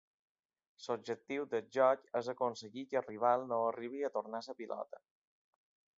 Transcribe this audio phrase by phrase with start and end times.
[0.85, 5.07] L'objectiu del joc és aconseguir que el rival no arribi a tornar la pilota.